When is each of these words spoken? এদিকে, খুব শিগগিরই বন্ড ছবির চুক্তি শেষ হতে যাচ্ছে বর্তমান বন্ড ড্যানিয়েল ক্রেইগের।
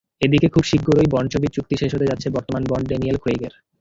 এদিকে, 0.21 0.47
খুব 0.47 0.63
শিগগিরই 0.63 1.07
বন্ড 1.11 1.27
ছবির 1.33 1.53
চুক্তি 1.53 1.75
শেষ 1.81 1.91
হতে 1.95 2.09
যাচ্ছে 2.09 2.27
বর্তমান 2.29 2.63
বন্ড 2.67 2.85
ড্যানিয়েল 2.87 3.17
ক্রেইগের। 3.17 3.53